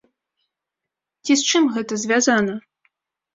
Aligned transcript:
Ці 1.27 1.33
з 1.41 1.51
чым 1.51 1.67
гэта 1.75 1.93
звязана? 2.05 2.57